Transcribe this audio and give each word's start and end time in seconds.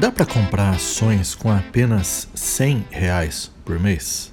Dá 0.00 0.10
para 0.10 0.26
comprar 0.26 0.70
ações 0.70 1.36
com 1.36 1.52
apenas 1.52 2.28
100 2.34 2.84
reais 2.90 3.48
por 3.64 3.78
mês? 3.78 4.32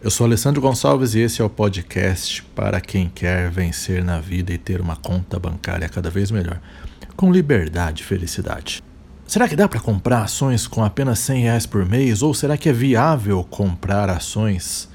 Eu 0.00 0.10
sou 0.10 0.24
Alessandro 0.24 0.62
Gonçalves 0.62 1.14
e 1.14 1.20
esse 1.20 1.42
é 1.42 1.44
o 1.44 1.50
podcast 1.50 2.42
para 2.54 2.80
quem 2.80 3.10
quer 3.10 3.50
vencer 3.50 4.02
na 4.02 4.20
vida 4.20 4.54
e 4.54 4.58
ter 4.58 4.80
uma 4.80 4.96
conta 4.96 5.38
bancária 5.38 5.86
cada 5.86 6.08
vez 6.08 6.30
melhor, 6.30 6.62
com 7.14 7.30
liberdade 7.30 8.02
e 8.02 8.06
felicidade. 8.06 8.82
Será 9.26 9.46
que 9.46 9.56
dá 9.56 9.68
para 9.68 9.80
comprar 9.80 10.22
ações 10.22 10.66
com 10.66 10.82
apenas 10.82 11.18
100 11.18 11.42
reais 11.42 11.66
por 11.66 11.84
mês? 11.84 12.22
Ou 12.22 12.32
será 12.32 12.56
que 12.56 12.70
é 12.70 12.72
viável 12.72 13.44
comprar 13.44 14.08
ações 14.08 14.88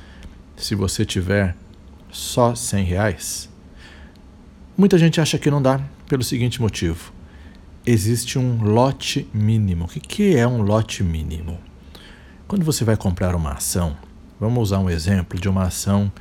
se 0.57 0.73
você 0.73 1.05
tiver 1.05 1.55
só 2.09 2.55
100 2.55 2.85
reais? 2.85 3.50
Muita 4.81 4.97
gente 4.97 5.21
acha 5.21 5.37
que 5.37 5.51
não 5.51 5.61
dá 5.61 5.79
pelo 6.09 6.23
seguinte 6.23 6.59
motivo: 6.59 7.13
existe 7.85 8.39
um 8.39 8.63
lote 8.63 9.29
mínimo. 9.31 9.85
O 9.85 9.87
que 9.87 10.35
é 10.35 10.47
um 10.47 10.63
lote 10.63 11.03
mínimo? 11.03 11.59
Quando 12.47 12.65
você 12.65 12.83
vai 12.83 12.97
comprar 12.97 13.35
uma 13.35 13.51
ação, 13.51 13.95
vamos 14.39 14.59
usar 14.59 14.79
um 14.79 14.89
exemplo 14.89 15.39
de 15.39 15.47
uma 15.47 15.65
ação 15.65 16.11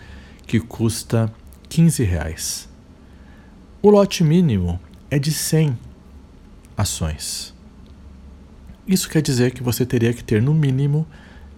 que 0.47 0.61
custa 0.61 1.33
15 1.71 2.05
reais. 2.05 2.69
O 3.81 3.89
lote 3.89 4.23
mínimo 4.23 4.79
é 5.11 5.19
de 5.19 5.33
100 5.33 5.79
ações. 6.77 7.55
Isso 8.87 9.09
quer 9.09 9.23
dizer 9.23 9.53
que 9.53 9.63
você 9.63 9.87
teria 9.87 10.13
que 10.13 10.23
ter 10.23 10.43
no 10.43 10.53
mínimo 10.53 11.07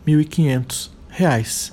R$ 0.07 0.13
1.500. 0.13 1.73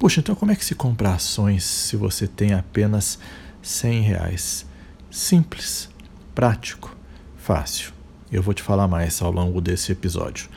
Puxa, 0.00 0.18
então 0.18 0.34
como 0.34 0.50
é 0.50 0.56
que 0.56 0.64
se 0.64 0.74
compra 0.74 1.14
ações 1.14 1.62
se 1.62 1.94
você 1.94 2.26
tem 2.26 2.54
apenas 2.54 3.20
100? 3.68 4.00
Reais? 4.00 4.66
Simples, 5.10 5.90
prático, 6.34 6.96
fácil. 7.36 7.92
Eu 8.32 8.42
vou 8.42 8.54
te 8.54 8.62
falar 8.62 8.88
mais 8.88 9.20
ao 9.20 9.30
longo 9.30 9.60
desse 9.60 9.92
episódio. 9.92 10.48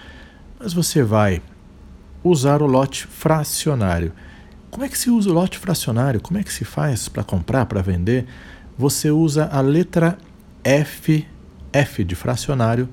Mas 0.57 0.71
você 0.73 1.03
vai 1.03 1.41
usar 2.23 2.61
o 2.61 2.65
lote 2.65 3.05
fracionário. 3.07 4.13
Como 4.69 4.85
é 4.85 4.89
que 4.89 4.97
se 4.97 5.09
usa 5.09 5.29
o 5.29 5.33
lote 5.33 5.57
fracionário? 5.57 6.21
Como 6.21 6.39
é 6.39 6.43
que 6.43 6.53
se 6.53 6.63
faz 6.63 7.09
para 7.09 7.21
comprar, 7.21 7.65
para 7.65 7.81
vender? 7.81 8.27
Você 8.77 9.11
usa 9.11 9.45
a 9.51 9.59
letra 9.59 10.17
F, 10.63 11.27
F 11.73 12.05
de 12.05 12.15
fracionário, 12.15 12.87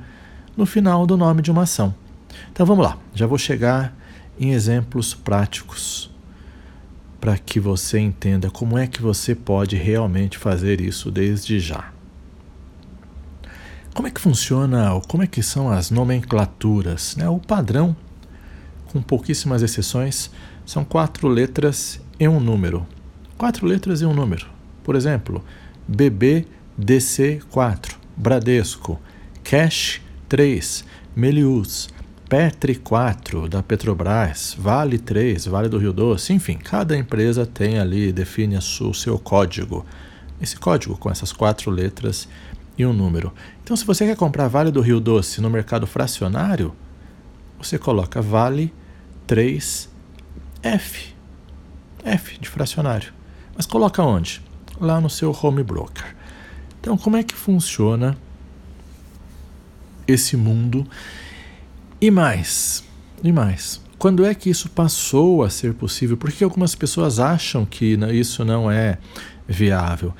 no 0.56 0.66
final 0.66 1.06
do 1.06 1.16
nome 1.16 1.42
de 1.42 1.52
uma 1.52 1.62
ação. 1.62 1.94
Então 2.52 2.66
vamos 2.66 2.84
lá, 2.84 2.98
já 3.14 3.26
vou 3.26 3.38
chegar 3.38 3.96
em 4.38 4.50
exemplos 4.50 5.14
práticos 5.14 6.10
para 7.20 7.36
que 7.36 7.58
você 7.58 7.98
entenda 7.98 8.48
como 8.50 8.78
é 8.78 8.86
que 8.86 9.02
você 9.02 9.34
pode 9.34 9.74
realmente 9.76 10.38
fazer 10.38 10.80
isso 10.80 11.10
desde 11.10 11.58
já. 11.58 11.92
Como 13.94 14.06
é 14.06 14.10
que 14.10 14.20
funciona, 14.20 15.00
como 15.08 15.24
é 15.24 15.26
que 15.26 15.42
são 15.42 15.70
as 15.70 15.90
nomenclaturas? 15.90 17.16
Né? 17.16 17.28
O 17.28 17.40
padrão, 17.40 17.96
com 18.92 19.02
pouquíssimas 19.02 19.62
exceções, 19.62 20.30
são 20.64 20.84
quatro 20.84 21.26
letras 21.26 22.00
e 22.20 22.28
um 22.28 22.38
número. 22.38 22.86
Quatro 23.36 23.66
letras 23.66 24.00
e 24.00 24.06
um 24.06 24.14
número. 24.14 24.46
Por 24.84 24.94
exemplo, 24.94 25.44
BBDC4, 25.90 27.96
Bradesco, 28.16 29.00
Cash 29.42 30.00
3, 30.28 30.84
Melius, 31.16 31.88
Petri 32.28 32.74
4 32.74 33.48
da 33.48 33.62
Petrobras, 33.62 34.54
Vale 34.58 34.98
3, 34.98 35.46
Vale 35.46 35.68
do 35.68 35.78
Rio 35.78 35.94
Doce, 35.94 36.34
enfim, 36.34 36.58
cada 36.58 36.96
empresa 36.96 37.46
tem 37.46 37.78
ali, 37.78 38.12
define 38.12 38.56
o 38.56 38.92
seu 38.92 39.18
código. 39.18 39.86
Esse 40.40 40.56
código 40.56 40.96
com 40.96 41.10
essas 41.10 41.32
quatro 41.32 41.70
letras 41.70 42.28
e 42.76 42.84
um 42.84 42.92
número. 42.92 43.32
Então, 43.64 43.74
se 43.74 43.84
você 43.84 44.04
quer 44.04 44.16
comprar 44.16 44.46
Vale 44.46 44.70
do 44.70 44.82
Rio 44.82 45.00
Doce 45.00 45.40
no 45.40 45.48
mercado 45.48 45.86
fracionário, 45.86 46.74
você 47.56 47.78
coloca 47.78 48.20
Vale 48.20 48.74
3F. 49.26 49.88
F 52.04 52.38
de 52.38 52.48
fracionário. 52.48 53.12
Mas 53.56 53.64
coloca 53.64 54.02
onde? 54.02 54.42
Lá 54.78 55.00
no 55.00 55.08
seu 55.08 55.36
home 55.42 55.62
broker. 55.62 56.14
Então, 56.78 56.98
como 56.98 57.16
é 57.16 57.22
que 57.22 57.34
funciona 57.34 58.16
esse 60.08 60.36
mundo. 60.36 60.86
E 62.00 62.10
mais, 62.10 62.84
e 63.24 63.32
mais. 63.32 63.80
Quando 63.98 64.24
é 64.24 64.32
que 64.32 64.48
isso 64.48 64.70
passou 64.70 65.42
a 65.42 65.50
ser 65.50 65.74
possível? 65.74 66.16
Porque 66.16 66.44
algumas 66.44 66.74
pessoas 66.76 67.18
acham 67.18 67.66
que 67.66 67.98
isso 68.12 68.44
não 68.44 68.70
é 68.70 68.98
viável. 69.48 70.14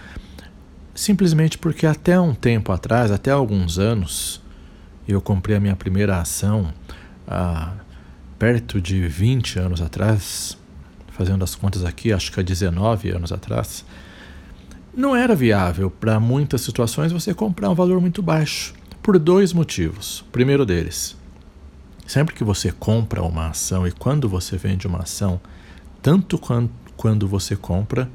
Simplesmente 0.92 1.56
porque 1.56 1.86
até 1.86 2.18
um 2.18 2.34
tempo 2.34 2.72
atrás, 2.72 3.12
até 3.12 3.30
alguns 3.30 3.78
anos, 3.78 4.42
eu 5.06 5.20
comprei 5.20 5.56
a 5.56 5.60
minha 5.60 5.76
primeira 5.76 6.18
ação 6.18 6.74
há 7.24 7.74
perto 8.36 8.80
de 8.80 9.06
20 9.06 9.60
anos 9.60 9.80
atrás, 9.80 10.58
fazendo 11.12 11.44
as 11.44 11.54
contas 11.54 11.84
aqui, 11.84 12.12
acho 12.12 12.32
que 12.32 12.40
há 12.40 12.42
19 12.42 13.10
anos 13.10 13.32
atrás, 13.32 13.84
não 14.92 15.14
era 15.14 15.36
viável 15.36 15.88
para 15.90 16.18
muitas 16.18 16.62
situações 16.62 17.12
você 17.12 17.32
comprar 17.32 17.70
um 17.70 17.74
valor 17.74 18.00
muito 18.00 18.20
baixo 18.20 18.74
por 19.00 19.16
dois 19.18 19.52
motivos. 19.52 20.24
Primeiro 20.32 20.66
deles, 20.66 21.16
sempre 22.08 22.34
que 22.34 22.42
você 22.42 22.72
compra 22.72 23.22
uma 23.22 23.50
ação 23.50 23.86
e 23.86 23.92
quando 23.92 24.30
você 24.30 24.56
vende 24.56 24.86
uma 24.86 25.00
ação, 25.00 25.38
tanto 26.00 26.38
quando, 26.96 27.28
você 27.28 27.54
compra 27.54 28.08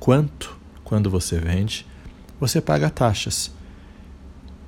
quanto 0.00 0.56
quando 0.82 1.10
você 1.10 1.38
vende, 1.38 1.86
você 2.40 2.58
paga 2.58 2.88
taxas, 2.88 3.52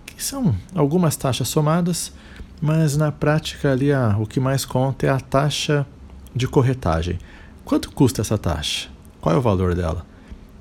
que 0.05 0.23
são 0.23 0.55
algumas 0.75 1.17
taxas 1.17 1.49
somadas, 1.49 2.13
mas 2.61 2.99
na 2.99 3.11
prática 3.11 3.73
ali 3.73 3.91
ah, 3.91 4.15
o 4.21 4.27
que 4.27 4.39
mais 4.39 4.67
conta 4.67 5.07
é 5.07 5.09
a 5.09 5.21
taxa 5.21 5.87
de 6.35 6.47
corretagem. 6.47 7.19
Quanto 7.65 7.91
custa 7.91 8.21
essa 8.21 8.37
taxa? 8.37 8.91
Qual 9.23 9.35
é 9.35 9.39
o 9.39 9.43
valor 9.43 9.75
dela? 9.75 10.05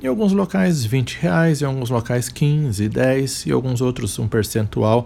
Em 0.02 0.08
alguns 0.08 0.32
locais 0.32 0.86
20 0.86 1.20
reais, 1.20 1.62
em 1.62 1.66
alguns 1.66 1.90
locais 1.90 2.30
15, 2.30 2.88
10 2.88 3.46
e 3.48 3.52
alguns 3.52 3.82
outros 3.82 4.18
um 4.20 4.28
percentual. 4.28 5.06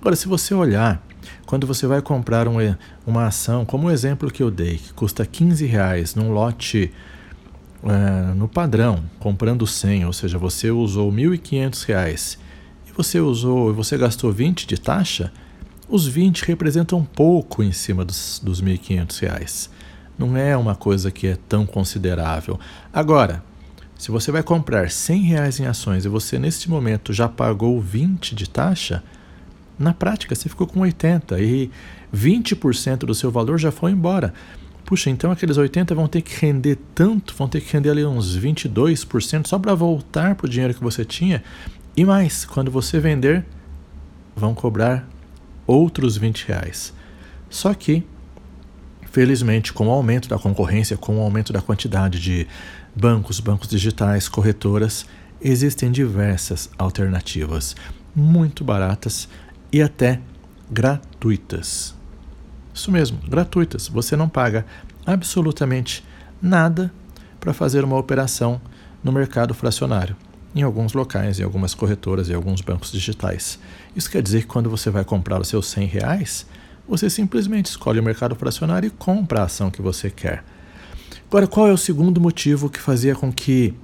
Agora, 0.00 0.16
se 0.16 0.26
você 0.26 0.54
olhar, 0.54 1.06
quando 1.44 1.66
você 1.66 1.86
vai 1.86 2.00
comprar 2.00 2.48
um, 2.48 2.56
uma 3.06 3.26
ação, 3.26 3.66
como 3.66 3.88
o 3.88 3.90
exemplo 3.90 4.30
que 4.30 4.42
eu 4.42 4.50
dei, 4.50 4.78
que 4.78 4.94
custa 4.94 5.26
15 5.26 5.66
reais 5.66 6.14
num 6.14 6.32
lote 6.32 6.90
é, 7.84 8.34
no 8.34 8.48
padrão, 8.48 9.04
comprando 9.18 9.66
100, 9.66 10.06
ou 10.06 10.12
seja, 10.14 10.38
você 10.38 10.70
usou 10.70 11.12
1.500 11.12 11.84
reais 11.84 12.38
e 12.88 12.92
você 12.92 13.20
usou, 13.20 13.74
você 13.74 13.98
gastou 13.98 14.32
20 14.32 14.66
de 14.66 14.80
taxa, 14.80 15.30
os 15.86 16.06
20 16.06 16.46
representam 16.46 17.04
pouco 17.04 17.62
em 17.62 17.72
cima 17.72 18.02
dos, 18.02 18.40
dos 18.42 18.62
1.500 18.62 19.20
reais. 19.20 19.70
Não 20.18 20.34
é 20.34 20.56
uma 20.56 20.74
coisa 20.74 21.10
que 21.10 21.26
é 21.26 21.36
tão 21.46 21.66
considerável. 21.66 22.58
Agora, 22.90 23.44
se 23.98 24.10
você 24.10 24.32
vai 24.32 24.42
comprar 24.42 24.90
100 24.90 25.22
reais 25.24 25.60
em 25.60 25.66
ações 25.66 26.06
e 26.06 26.08
você 26.08 26.38
neste 26.38 26.70
momento 26.70 27.12
já 27.12 27.28
pagou 27.28 27.78
20 27.78 28.34
de 28.34 28.48
taxa, 28.48 29.02
na 29.80 29.94
prática 29.94 30.34
você 30.34 30.46
ficou 30.46 30.66
com 30.66 30.80
80 30.80 31.40
e 31.40 31.70
20% 32.14 32.98
do 32.98 33.14
seu 33.14 33.30
valor 33.30 33.58
já 33.58 33.72
foi 33.72 33.92
embora. 33.92 34.34
Puxa, 34.84 35.08
então 35.08 35.30
aqueles 35.30 35.56
80 35.56 35.94
vão 35.94 36.06
ter 36.06 36.20
que 36.20 36.38
render 36.38 36.78
tanto, 36.94 37.34
vão 37.34 37.48
ter 37.48 37.62
que 37.62 37.72
render 37.72 37.88
ali 37.88 38.04
uns 38.04 38.38
22% 38.38 39.46
só 39.46 39.58
para 39.58 39.74
voltar 39.74 40.34
para 40.34 40.46
o 40.46 40.48
dinheiro 40.48 40.74
que 40.74 40.82
você 40.82 41.02
tinha. 41.02 41.42
E 41.96 42.04
mais, 42.04 42.44
quando 42.44 42.70
você 42.70 43.00
vender, 43.00 43.46
vão 44.36 44.54
cobrar 44.54 45.08
outros 45.66 46.16
20 46.16 46.48
reais. 46.48 46.92
Só 47.48 47.72
que, 47.72 48.04
felizmente, 49.10 49.72
com 49.72 49.86
o 49.86 49.90
aumento 49.90 50.28
da 50.28 50.38
concorrência, 50.38 50.96
com 50.96 51.18
o 51.18 51.22
aumento 51.22 51.52
da 51.54 51.62
quantidade 51.62 52.20
de 52.20 52.46
bancos, 52.94 53.40
bancos 53.40 53.68
digitais, 53.68 54.28
corretoras, 54.28 55.06
existem 55.40 55.90
diversas 55.90 56.68
alternativas 56.76 57.74
muito 58.14 58.64
baratas 58.64 59.28
e 59.72 59.82
até 59.82 60.20
gratuitas. 60.70 61.94
Isso 62.72 62.90
mesmo, 62.90 63.18
gratuitas. 63.28 63.88
Você 63.88 64.16
não 64.16 64.28
paga 64.28 64.64
absolutamente 65.04 66.04
nada 66.40 66.92
para 67.38 67.52
fazer 67.52 67.84
uma 67.84 67.96
operação 67.96 68.60
no 69.02 69.12
mercado 69.12 69.54
fracionário, 69.54 70.16
em 70.54 70.62
alguns 70.62 70.92
locais, 70.92 71.40
em 71.40 71.42
algumas 71.42 71.74
corretoras 71.74 72.28
e 72.28 72.34
alguns 72.34 72.60
bancos 72.60 72.92
digitais. 72.92 73.58
Isso 73.96 74.10
quer 74.10 74.22
dizer 74.22 74.42
que 74.42 74.46
quando 74.46 74.70
você 74.70 74.90
vai 74.90 75.04
comprar 75.04 75.40
os 75.40 75.48
seus 75.48 75.66
100 75.68 75.86
reais, 75.86 76.46
você 76.88 77.08
simplesmente 77.08 77.66
escolhe 77.66 78.00
o 78.00 78.02
mercado 78.02 78.34
fracionário 78.34 78.88
e 78.88 78.90
compra 78.90 79.40
a 79.40 79.44
ação 79.44 79.70
que 79.70 79.82
você 79.82 80.10
quer. 80.10 80.44
Agora, 81.28 81.46
qual 81.46 81.68
é 81.68 81.72
o 81.72 81.78
segundo 81.78 82.20
motivo 82.20 82.68
que 82.68 82.80
fazia 82.80 83.14
com 83.14 83.32
que 83.32 83.74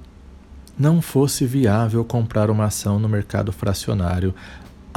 não 0.77 1.01
fosse 1.01 1.45
viável 1.45 2.03
comprar 2.03 2.49
uma 2.51 2.65
ação 2.65 2.99
no 2.99 3.09
mercado 3.09 3.51
fracionário 3.51 4.35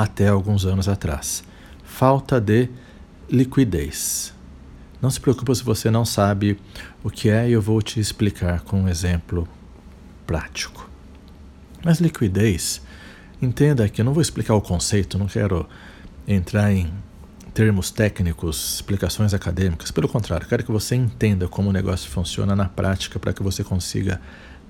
até 0.03 0.29
alguns 0.29 0.65
anos 0.65 0.89
atrás? 0.89 1.45
Falta 1.85 2.41
de 2.41 2.69
liquidez. 3.29 4.33
Não 5.01 5.11
se 5.11 5.21
preocupe 5.21 5.55
se 5.55 5.63
você 5.63 5.91
não 5.91 6.05
sabe 6.05 6.59
o 7.03 7.11
que 7.11 7.31
é, 7.31 7.49
eu 7.49 7.61
vou 7.61 7.81
te 7.81 7.99
explicar 8.01 8.61
com 8.61 8.83
um 8.83 8.89
exemplo 8.89 9.49
prático. 10.27 10.89
Mas 11.85 12.01
liquidez 12.01 12.83
Entenda 13.43 13.89
que 13.89 14.03
eu 14.03 14.05
não 14.05 14.13
vou 14.13 14.21
explicar 14.21 14.55
o 14.55 14.61
conceito, 14.61 15.17
não 15.17 15.27
quero 15.27 15.67
entrar 16.29 16.71
em 16.71 16.93
termos 17.55 17.91
técnicos, 17.91 18.75
explicações 18.75 19.33
acadêmicas. 19.33 19.91
Pelo 19.91 20.07
contrário, 20.07 20.47
quero 20.47 20.63
que 20.63 20.71
você 20.71 20.95
entenda 20.95 21.49
como 21.49 21.71
o 21.71 21.73
negócio 21.73 22.11
funciona 22.11 22.55
na 22.55 22.67
prática 22.67 23.19
para 23.19 23.33
que 23.33 23.43
você 23.43 23.65
consiga 23.65 24.21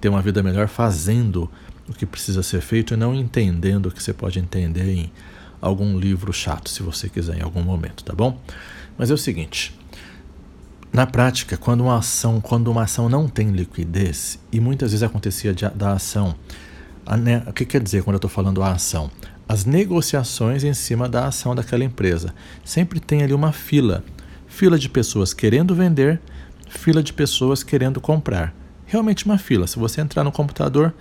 ter 0.01 0.09
uma 0.09 0.23
vida 0.23 0.41
melhor 0.41 0.69
fazendo 0.69 1.51
o 1.91 1.93
que 1.93 2.07
precisa 2.07 2.43
ser 2.43 2.61
feito 2.61 2.95
e 2.95 2.97
não 2.97 3.13
entendendo 3.13 3.87
o 3.87 3.91
que 3.91 4.01
você 4.01 4.13
pode 4.13 4.39
entender 4.39 4.89
em 4.89 5.13
algum 5.61 5.99
livro 5.99 6.33
chato, 6.33 6.71
se 6.71 6.83
você 6.85 7.09
quiser, 7.09 7.39
em 7.39 7.43
algum 7.43 7.63
momento, 7.63 8.05
tá 8.05 8.15
bom? 8.15 8.41
Mas 8.97 9.11
é 9.11 9.15
o 9.15 9.19
seguinte. 9.19 9.77
Na 10.93 11.07
prática, 11.07 11.57
quando 11.57 11.83
uma 11.83 11.99
ação, 11.99 12.41
quando 12.41 12.71
uma 12.71 12.85
ação 12.85 13.09
não 13.09 13.29
tem 13.29 13.51
liquidez, 13.51 14.39
e 14.53 14.61
muitas 14.61 14.93
vezes 14.93 15.03
acontecia 15.03 15.53
de, 15.53 15.69
da 15.71 15.93
ação, 15.93 16.35
a, 17.05 17.17
né, 17.17 17.43
o 17.47 17.53
que 17.53 17.65
quer 17.65 17.83
dizer 17.83 18.05
quando 18.05 18.15
eu 18.15 18.19
estou 18.19 18.31
falando 18.31 18.63
a 18.63 18.73
ação? 18.73 19.11
As 19.49 19.65
negociações 19.65 20.63
em 20.63 20.73
cima 20.73 21.09
da 21.09 21.27
ação 21.27 21.57
daquela 21.57 21.83
empresa. 21.83 22.33
Sempre 22.65 23.01
tem 23.01 23.23
ali 23.23 23.35
uma 23.35 23.53
fila. 23.53 24.05
Fila 24.47 24.79
de 24.79 24.89
pessoas 24.89 25.35
querendo 25.35 25.75
vender, 25.75 26.21
fila 26.69 27.03
de 27.03 27.13
pessoas 27.13 27.65
querendo 27.65 28.01
comprar. 28.01 28.55
Realmente 28.87 29.25
uma 29.25 29.39
fila. 29.39 29.67
Se 29.67 29.77
você 29.77 30.01
entrar 30.01 30.23
no 30.23 30.31
computador, 30.31 30.95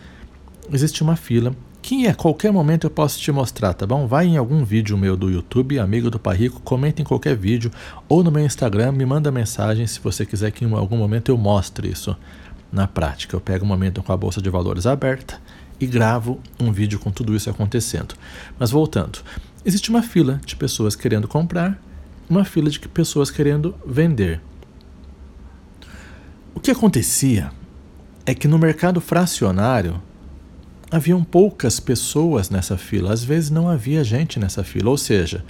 existe 0.72 1.02
uma 1.02 1.16
fila 1.16 1.56
que 1.82 2.08
a 2.08 2.14
qualquer 2.14 2.52
momento 2.52 2.86
eu 2.86 2.90
posso 2.90 3.20
te 3.20 3.32
mostrar, 3.32 3.74
tá 3.74 3.88
bom? 3.88 4.06
Vai 4.06 4.28
em 4.28 4.38
algum 4.38 4.64
vídeo 4.64 4.98
meu 4.98 5.16
do 5.16 5.30
YouTube, 5.30 5.80
amigo 5.80 6.10
do 6.10 6.20
Parrico, 6.20 6.60
comenta 6.62 7.02
em 7.02 7.06
qualquer 7.06 7.36
vídeo 7.36 7.72
ou 8.08 8.24
no 8.24 8.32
meu 8.32 8.46
Instagram, 8.46 8.92
me 8.92 9.06
manda 9.06 9.32
mensagem 9.32 9.88
se 9.88 10.00
você 10.00 10.26
quiser 10.26 10.52
que 10.52 10.66
em 10.66 10.74
algum 10.74 10.98
momento 10.98 11.30
eu 11.30 11.38
mostre 11.38 11.90
isso 11.90 12.16
na 12.72 12.88
prática. 12.88 13.36
Eu 13.36 13.42
pego 13.42 13.66
um 13.66 13.68
momento 13.68 14.04
com 14.04 14.12
a 14.12 14.18
bolsa 14.18 14.42
de 14.42 14.50
valores 14.50 14.86
aberta 14.86 15.42
e 15.80 15.88
gravo 15.88 16.40
um 16.60 16.72
vídeo 16.72 17.00
com 17.00 17.12
tudo 17.12 17.36
isso 17.36 17.50
acontecendo. 17.50 18.16
Mas 18.60 18.72
voltando, 18.72 19.20
existe 19.66 19.90
uma 19.90 20.04
fila 20.04 20.40
de 20.46 20.56
pessoas 20.56 20.96
querendo 20.96 21.28
comprar, 21.28 21.82
uma 22.30 22.44
fila 22.44 22.70
de 22.70 22.80
pessoas 22.80 23.32
querendo 23.32 23.74
vender. 23.86 24.42
O 26.54 26.60
que 26.60 26.72
acontecia 26.72 27.52
é 28.26 28.36
que 28.36 28.48
no 28.48 28.60
mercado 28.60 29.00
fracionário 29.00 30.02
haviam 30.92 31.24
poucas 31.24 31.80
pessoas 31.80 32.50
nessa 32.50 32.78
fila, 32.78 33.14
às 33.14 33.24
vezes 33.24 33.50
não 33.50 33.70
havia 33.70 34.04
gente 34.04 34.40
nessa 34.40 34.64
fila, 34.64 34.90
ou 34.90 34.98
seja, 34.98 35.44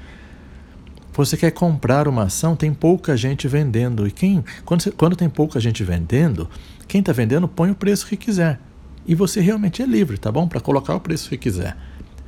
você 1.24 1.36
quer 1.36 1.52
comprar 1.52 2.08
uma 2.08 2.24
ação, 2.24 2.56
tem 2.56 2.74
pouca 2.74 3.18
gente 3.18 3.48
vendendo. 3.48 4.08
E 4.08 4.12
quem, 4.12 4.44
quando, 4.64 4.82
você, 4.82 4.92
quando 4.92 5.16
tem 5.16 5.30
pouca 5.30 5.60
gente 5.60 5.84
vendendo, 5.84 6.50
quem 6.88 7.02
está 7.02 7.12
vendendo 7.12 7.48
põe 7.48 7.72
o 7.72 7.76
preço 7.76 8.08
que 8.08 8.16
quiser. 8.16 8.60
E 9.06 9.16
você 9.16 9.42
realmente 9.42 9.82
é 9.82 9.86
livre, 9.86 10.18
tá 10.18 10.32
bom? 10.32 10.48
Para 10.48 10.62
colocar 10.62 10.96
o 10.96 11.00
preço 11.00 11.30
que 11.30 11.38
quiser. 11.38 11.76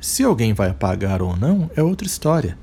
Se 0.00 0.22
alguém 0.22 0.52
vai 0.52 0.74
pagar 0.74 1.22
ou 1.22 1.36
não, 1.36 1.70
é 1.74 1.82
outra 1.82 2.06
história. 2.06 2.58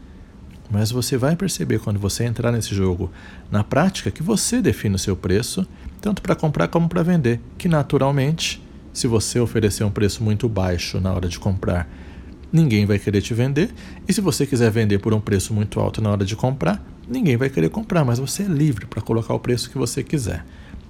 Mas 0.69 0.91
você 0.91 1.17
vai 1.17 1.35
perceber 1.35 1.79
quando 1.79 1.99
você 1.99 2.25
entrar 2.25 2.51
nesse 2.51 2.75
jogo 2.75 3.09
na 3.49 3.63
prática 3.63 4.11
que 4.11 4.21
você 4.21 4.61
define 4.61 4.95
o 4.95 4.99
seu 4.99 5.15
preço, 5.15 5.65
tanto 5.99 6.21
para 6.21 6.35
comprar 6.35 6.67
como 6.67 6.87
para 6.87 7.01
vender, 7.01 7.39
que 7.57 7.67
naturalmente 7.67 8.61
se 8.93 9.07
você 9.07 9.39
oferecer 9.39 9.83
um 9.83 9.91
preço 9.91 10.23
muito 10.23 10.47
baixo 10.49 10.99
na 10.99 11.13
hora 11.13 11.27
de 11.27 11.39
comprar, 11.39 11.89
ninguém 12.51 12.85
vai 12.85 12.99
querer 12.99 13.21
te 13.21 13.33
vender. 13.33 13.69
E 14.07 14.13
se 14.13 14.21
você 14.21 14.45
quiser 14.45 14.71
vender 14.71 14.99
por 14.99 15.13
um 15.13 15.21
preço 15.21 15.53
muito 15.53 15.79
alto 15.79 16.01
na 16.01 16.11
hora 16.11 16.25
de 16.25 16.35
comprar, 16.35 16.83
ninguém 17.07 17.37
vai 17.37 17.49
querer 17.49 17.69
comprar, 17.69 18.03
mas 18.03 18.19
você 18.19 18.43
é 18.43 18.47
livre 18.47 18.85
para 18.85 19.01
colocar 19.01 19.33
o 19.33 19.39
preço 19.39 19.69
que 19.69 19.77
você 19.77 20.03
quiser. 20.03 20.45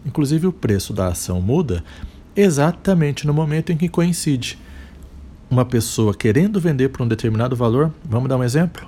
Inclusive, 0.06 0.48
o 0.48 0.54
preço 0.54 0.94
da 0.94 1.08
ação 1.08 1.42
muda 1.42 1.84
exatamente 2.36 3.28
no 3.28 3.34
momento 3.34 3.72
em 3.72 3.78
que 3.78 3.90
coincide 3.90 4.58
uma 5.50 5.66
pessoa 5.66 6.14
querendo 6.14 6.60
vender 6.60 6.90
por 6.90 7.04
um 7.04 7.08
determinado 7.08 7.56
valor. 7.56 7.92
Vamos 8.06 8.30
dar 8.30 8.38
um 8.38 8.44
exemplo? 8.44 8.88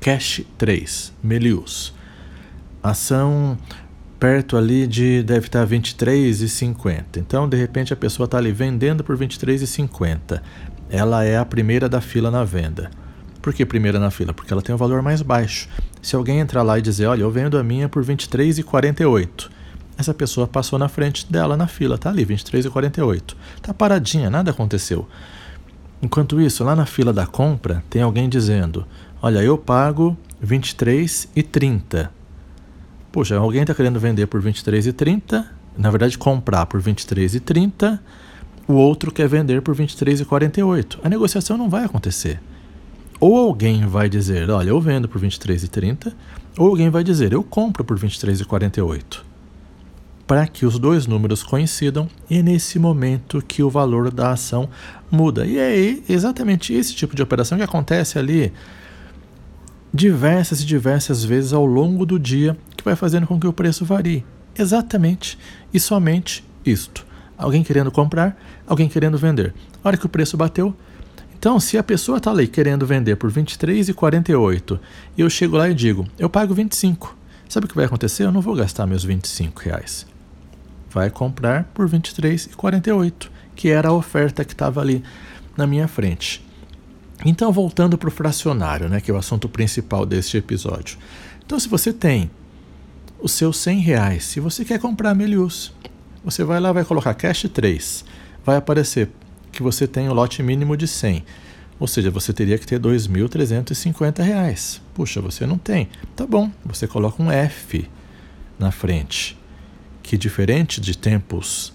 Cash 0.00 0.42
3, 0.58 1.12
Melius. 1.22 1.94
Ação 2.82 3.56
perto 4.20 4.58
ali 4.58 4.86
de 4.86 5.22
deve 5.22 5.46
estar 5.46 5.66
23,50. 5.66 7.16
Então, 7.16 7.48
de 7.48 7.56
repente, 7.56 7.94
a 7.94 7.96
pessoa 7.96 8.26
está 8.26 8.36
ali 8.36 8.52
vendendo 8.52 9.02
por 9.02 9.16
23,50. 9.16 10.42
Ela 10.90 11.24
é 11.24 11.38
a 11.38 11.44
primeira 11.44 11.88
da 11.88 12.02
fila 12.02 12.30
na 12.30 12.44
venda. 12.44 12.90
Por 13.40 13.54
que 13.54 13.64
primeira 13.64 13.98
na 13.98 14.10
fila? 14.10 14.34
Porque 14.34 14.52
ela 14.52 14.60
tem 14.60 14.74
um 14.74 14.78
valor 14.78 15.00
mais 15.00 15.22
baixo. 15.22 15.66
Se 16.02 16.14
alguém 16.14 16.40
entrar 16.40 16.62
lá 16.62 16.78
e 16.78 16.82
dizer, 16.82 17.06
olha, 17.06 17.22
eu 17.22 17.30
vendo 17.30 17.56
a 17.56 17.64
minha 17.64 17.88
por 17.88 18.04
23,48, 18.04 19.48
essa 19.96 20.12
pessoa 20.12 20.46
passou 20.46 20.78
na 20.78 20.88
frente 20.88 21.30
dela 21.30 21.56
na 21.56 21.66
fila, 21.66 21.96
tá 21.96 22.10
ali, 22.10 22.26
23,48. 22.26 23.34
Tá 23.62 23.72
paradinha, 23.72 24.28
nada 24.28 24.50
aconteceu. 24.50 25.08
Enquanto 26.02 26.40
isso, 26.40 26.62
lá 26.62 26.76
na 26.76 26.84
fila 26.84 27.12
da 27.12 27.26
compra, 27.26 27.82
tem 27.88 28.02
alguém 28.02 28.28
dizendo, 28.28 28.86
olha, 29.22 29.38
eu 29.38 29.56
pago 29.56 30.16
23,30. 30.44 32.19
Poxa, 33.12 33.36
alguém 33.36 33.62
está 33.62 33.74
querendo 33.74 33.98
vender 33.98 34.26
por 34.26 34.40
23,30, 34.40 35.44
na 35.76 35.90
verdade 35.90 36.16
comprar 36.16 36.66
por 36.66 36.80
23,30, 36.80 37.98
o 38.68 38.74
outro 38.74 39.10
quer 39.10 39.28
vender 39.28 39.62
por 39.62 39.74
23,48. 39.74 40.98
A 41.02 41.08
negociação 41.08 41.56
não 41.58 41.68
vai 41.68 41.84
acontecer. 41.84 42.40
Ou 43.18 43.36
alguém 43.36 43.84
vai 43.84 44.08
dizer, 44.08 44.48
olha, 44.48 44.70
eu 44.70 44.80
vendo 44.80 45.08
por 45.08 45.20
23,30, 45.20 46.12
ou 46.56 46.68
alguém 46.68 46.88
vai 46.88 47.02
dizer, 47.02 47.32
eu 47.32 47.42
compro 47.42 47.84
por 47.84 47.98
23,48. 47.98 49.22
Para 50.24 50.46
que 50.46 50.64
os 50.64 50.78
dois 50.78 51.08
números 51.08 51.42
coincidam, 51.42 52.08
e 52.30 52.38
é 52.38 52.42
nesse 52.42 52.78
momento 52.78 53.42
que 53.42 53.62
o 53.62 53.68
valor 53.68 54.12
da 54.12 54.30
ação 54.30 54.68
muda. 55.10 55.44
E 55.44 55.58
é 55.58 55.98
exatamente 56.08 56.72
esse 56.72 56.94
tipo 56.94 57.16
de 57.16 57.22
operação 57.22 57.58
que 57.58 57.64
acontece 57.64 58.20
ali 58.20 58.52
diversas 59.92 60.60
e 60.62 60.64
diversas 60.64 61.24
vezes 61.24 61.52
ao 61.52 61.66
longo 61.66 62.06
do 62.06 62.18
dia 62.18 62.56
que 62.82 62.88
vai 62.88 62.96
fazendo 62.96 63.26
com 63.26 63.38
que 63.38 63.46
o 63.46 63.52
preço 63.52 63.84
varie. 63.84 64.24
Exatamente 64.58 65.38
e 65.72 65.78
somente 65.78 66.44
isto. 66.64 67.06
Alguém 67.36 67.62
querendo 67.62 67.90
comprar, 67.90 68.36
alguém 68.66 68.88
querendo 68.88 69.16
vender. 69.16 69.54
A 69.82 69.88
hora 69.88 69.96
que 69.96 70.06
o 70.06 70.08
preço 70.08 70.36
bateu. 70.36 70.74
Então, 71.38 71.58
se 71.58 71.78
a 71.78 71.82
pessoa 71.82 72.18
está 72.18 72.30
ali 72.30 72.46
querendo 72.46 72.86
vender 72.86 73.16
por 73.16 73.30
R$ 73.30 73.42
23,48 73.42 74.78
e 75.16 75.22
eu 75.22 75.30
chego 75.30 75.56
lá 75.56 75.70
e 75.70 75.74
digo, 75.74 76.06
eu 76.18 76.28
pago 76.28 76.52
25. 76.52 77.16
Sabe 77.48 77.64
o 77.64 77.68
que 77.68 77.74
vai 77.74 77.86
acontecer? 77.86 78.24
Eu 78.24 78.32
não 78.32 78.42
vou 78.42 78.54
gastar 78.54 78.86
meus 78.86 79.02
25 79.02 79.62
reais. 79.62 80.06
Vai 80.90 81.08
comprar 81.08 81.64
por 81.72 81.88
R$ 81.88 81.98
23,48, 81.98 83.30
que 83.56 83.68
era 83.68 83.88
a 83.88 83.92
oferta 83.92 84.44
que 84.44 84.52
estava 84.52 84.80
ali 84.80 85.02
na 85.56 85.66
minha 85.66 85.88
frente. 85.88 86.44
Então, 87.24 87.50
voltando 87.52 87.96
para 87.98 88.08
o 88.08 88.12
fracionário, 88.12 88.88
né, 88.88 89.00
que 89.00 89.10
é 89.10 89.14
o 89.14 89.16
assunto 89.16 89.48
principal 89.48 90.04
deste 90.04 90.36
episódio. 90.36 90.98
Então, 91.44 91.58
se 91.58 91.68
você 91.68 91.92
tem 91.92 92.30
os 93.22 93.32
seus 93.32 93.56
100 93.58 93.80
reais, 93.80 94.24
se 94.24 94.40
você 94.40 94.64
quer 94.64 94.78
comprar 94.78 95.14
Melius, 95.14 95.72
você 96.24 96.44
vai 96.44 96.60
lá, 96.60 96.72
vai 96.72 96.84
colocar 96.84 97.14
cash 97.14 97.46
3, 97.52 98.04
vai 98.44 98.56
aparecer 98.56 99.10
que 99.50 99.62
você 99.62 99.86
tem 99.86 100.08
o 100.08 100.14
lote 100.14 100.42
mínimo 100.42 100.76
de 100.76 100.86
100. 100.86 101.24
Ou 101.78 101.86
seja, 101.86 102.10
você 102.10 102.32
teria 102.32 102.58
que 102.58 102.66
ter 102.66 102.76
R$ 102.76 102.90
2.350. 102.90 104.80
Puxa, 104.92 105.20
você 105.20 105.46
não 105.46 105.56
tem. 105.56 105.88
Tá 106.14 106.26
bom, 106.26 106.50
você 106.62 106.86
coloca 106.86 107.22
um 107.22 107.30
F 107.30 107.88
na 108.58 108.70
frente, 108.70 109.38
que 110.02 110.18
diferente 110.18 110.78
de 110.78 110.96
tempos 110.96 111.72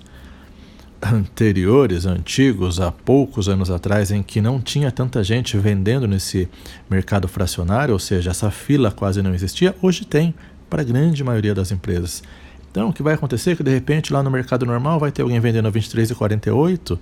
anteriores, 1.02 2.06
antigos, 2.06 2.80
há 2.80 2.92
poucos 2.92 3.50
anos 3.50 3.70
atrás, 3.70 4.12
em 4.12 4.22
que 4.24 4.42
não 4.42 4.62
tinha 4.62 4.92
tanta 4.92 5.24
gente 5.24 5.58
vendendo 5.58 6.08
nesse 6.08 6.48
mercado 6.90 7.28
fracionário, 7.28 7.94
ou 7.94 8.00
seja, 8.00 8.32
essa 8.32 8.52
fila 8.52 8.92
quase 8.92 9.22
não 9.22 9.34
existia, 9.34 9.75
hoje 9.82 10.06
tem 10.06 10.34
para 10.75 10.82
a 10.82 10.86
grande 10.86 11.24
maioria 11.24 11.55
das 11.55 11.72
empresas. 11.72 12.22
Então, 12.70 12.89
o 12.89 12.94
que 12.94 13.01
vai 13.01 13.13
acontecer 13.13 13.51
é 13.51 13.55
que 13.55 13.63
de 13.63 13.72
repente 13.72 14.12
lá 14.12 14.22
no 14.22 14.29
mercado 14.29 14.65
normal 14.65 15.00
vai 15.00 15.10
ter 15.10 15.22
alguém 15.22 15.39
vendendo 15.39 15.70
a 15.70 15.72
23,48, 15.72 17.00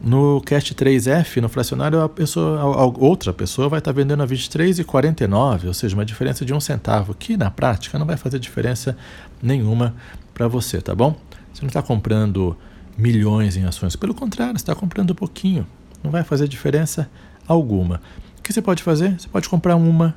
no 0.00 0.40
Cast 0.40 0.74
3F, 0.74 1.42
no 1.42 1.50
fracionário, 1.50 2.00
a 2.00 2.08
pessoa, 2.08 2.58
a 2.58 2.86
outra 2.86 3.30
pessoa 3.34 3.68
vai 3.68 3.80
estar 3.80 3.92
vendendo 3.92 4.22
a 4.22 4.26
23,49, 4.26 5.66
ou 5.66 5.74
seja, 5.74 5.94
uma 5.94 6.04
diferença 6.04 6.46
de 6.46 6.54
um 6.54 6.60
centavo, 6.60 7.12
que 7.12 7.36
na 7.36 7.50
prática 7.50 7.98
não 7.98 8.06
vai 8.06 8.16
fazer 8.16 8.38
diferença 8.38 8.96
nenhuma 9.42 9.94
para 10.32 10.48
você, 10.48 10.80
tá 10.80 10.94
bom? 10.94 11.14
Você 11.52 11.60
não 11.60 11.68
está 11.68 11.82
comprando 11.82 12.56
milhões 12.96 13.54
em 13.54 13.64
ações. 13.64 13.96
Pelo 13.96 14.14
contrário, 14.14 14.56
está 14.56 14.74
comprando 14.74 15.14
pouquinho. 15.14 15.66
Não 16.02 16.10
vai 16.10 16.24
fazer 16.24 16.48
diferença 16.48 17.10
alguma. 17.46 18.00
O 18.38 18.42
que 18.42 18.50
você 18.50 18.62
pode 18.62 18.82
fazer? 18.82 19.20
Você 19.20 19.28
pode 19.28 19.46
comprar 19.46 19.76
uma, 19.76 20.14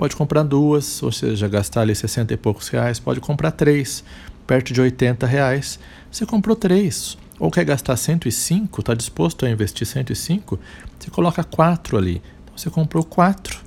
pode 0.00 0.16
comprar 0.16 0.44
duas, 0.44 1.02
ou 1.02 1.12
seja, 1.12 1.46
gastar 1.46 1.82
ali 1.82 1.94
60 1.94 2.32
e 2.32 2.36
poucos 2.38 2.68
reais, 2.68 2.98
pode 2.98 3.20
comprar 3.20 3.50
três, 3.50 4.02
perto 4.46 4.72
de 4.72 4.80
80 4.80 5.26
reais. 5.26 5.78
Você 6.10 6.24
comprou 6.24 6.56
três, 6.56 7.18
ou 7.38 7.50
quer 7.50 7.66
gastar 7.66 7.98
105, 7.98 8.80
está 8.80 8.94
disposto 8.94 9.44
a 9.44 9.50
investir 9.50 9.86
105, 9.86 10.58
você 10.98 11.10
coloca 11.10 11.44
quatro 11.44 11.98
ali. 11.98 12.22
Então 12.42 12.56
você 12.56 12.70
comprou 12.70 13.04
quatro, 13.04 13.60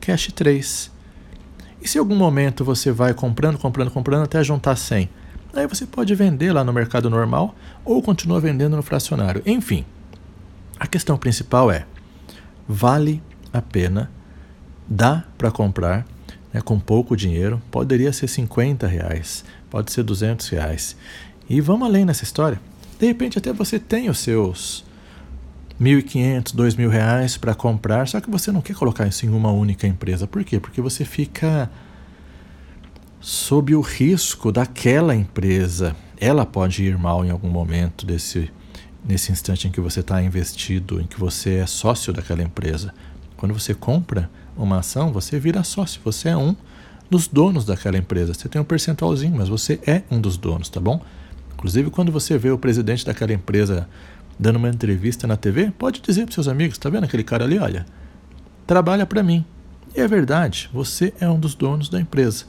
cash 0.00 0.32
3. 0.34 0.90
E 1.80 1.86
se 1.86 1.98
em 1.98 2.00
algum 2.00 2.16
momento 2.16 2.64
você 2.64 2.90
vai 2.90 3.14
comprando, 3.14 3.56
comprando, 3.56 3.92
comprando 3.92 4.24
até 4.24 4.42
juntar 4.42 4.74
100? 4.74 5.08
Aí 5.54 5.68
você 5.68 5.86
pode 5.86 6.12
vender 6.16 6.52
lá 6.52 6.64
no 6.64 6.72
mercado 6.72 7.08
normal 7.08 7.54
ou 7.84 8.02
continua 8.02 8.40
vendendo 8.40 8.74
no 8.74 8.82
fracionário. 8.82 9.40
Enfim, 9.46 9.84
A 10.80 10.88
questão 10.88 11.16
principal 11.16 11.70
é: 11.70 11.86
vale 12.68 13.22
a 13.52 13.62
pena? 13.62 14.10
Dá 14.88 15.24
para 15.36 15.50
comprar 15.50 16.06
né, 16.52 16.60
com 16.60 16.78
pouco 16.78 17.16
dinheiro? 17.16 17.60
Poderia 17.70 18.12
ser 18.12 18.28
50 18.28 18.86
reais, 18.86 19.44
pode 19.70 19.92
ser 19.92 20.02
200 20.02 20.48
reais. 20.48 20.96
E 21.48 21.60
vamos 21.60 21.86
além 21.88 22.04
nessa 22.04 22.24
história. 22.24 22.60
De 22.98 23.06
repente 23.06 23.38
até 23.38 23.52
você 23.52 23.78
tem 23.78 24.08
os 24.08 24.18
seus 24.18 24.84
1.500, 25.80 26.54
2.000 26.54 26.88
reais 26.88 27.36
para 27.36 27.54
comprar, 27.54 28.08
só 28.08 28.20
que 28.20 28.30
você 28.30 28.50
não 28.50 28.62
quer 28.62 28.74
colocar 28.74 29.06
isso 29.06 29.26
em 29.26 29.28
uma 29.28 29.50
única 29.50 29.86
empresa. 29.86 30.26
Por 30.26 30.42
quê? 30.44 30.58
Porque 30.58 30.80
você 30.80 31.04
fica 31.04 31.70
sob 33.20 33.74
o 33.74 33.80
risco 33.80 34.50
daquela 34.50 35.14
empresa. 35.14 35.94
Ela 36.18 36.46
pode 36.46 36.84
ir 36.84 36.96
mal 36.96 37.24
em 37.24 37.30
algum 37.30 37.50
momento 37.50 38.06
desse 38.06 38.50
nesse 39.04 39.30
instante 39.30 39.68
em 39.68 39.70
que 39.70 39.80
você 39.80 40.00
está 40.00 40.20
investido, 40.20 41.00
em 41.00 41.06
que 41.06 41.18
você 41.20 41.58
é 41.58 41.66
sócio 41.66 42.12
daquela 42.12 42.42
empresa. 42.42 42.92
Quando 43.36 43.54
você 43.54 43.72
compra 43.72 44.28
uma 44.56 44.78
ação, 44.78 45.12
você 45.12 45.38
vira 45.38 45.62
sócio, 45.62 46.00
você 46.04 46.30
é 46.30 46.36
um 46.36 46.56
dos 47.10 47.28
donos 47.28 47.64
daquela 47.64 47.96
empresa. 47.96 48.34
Você 48.34 48.48
tem 48.48 48.60
um 48.60 48.64
percentualzinho, 48.64 49.36
mas 49.36 49.48
você 49.48 49.78
é 49.86 50.02
um 50.10 50.20
dos 50.20 50.36
donos, 50.36 50.68
tá 50.68 50.80
bom? 50.80 51.00
Inclusive, 51.54 51.90
quando 51.90 52.12
você 52.12 52.36
vê 52.36 52.50
o 52.50 52.58
presidente 52.58 53.04
daquela 53.04 53.32
empresa 53.32 53.88
dando 54.38 54.56
uma 54.56 54.68
entrevista 54.68 55.26
na 55.26 55.36
TV, 55.36 55.72
pode 55.78 56.00
dizer 56.00 56.24
para 56.24 56.34
seus 56.34 56.48
amigos: 56.48 56.78
tá 56.78 56.90
vendo 56.90 57.04
aquele 57.04 57.24
cara 57.24 57.44
ali? 57.44 57.58
Olha, 57.58 57.86
trabalha 58.66 59.06
para 59.06 59.22
mim. 59.22 59.44
E 59.94 60.00
é 60.00 60.06
verdade, 60.06 60.68
você 60.72 61.14
é 61.20 61.28
um 61.28 61.38
dos 61.38 61.54
donos 61.54 61.88
da 61.88 62.00
empresa. 62.00 62.44